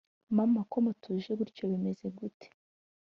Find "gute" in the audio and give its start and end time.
2.17-2.47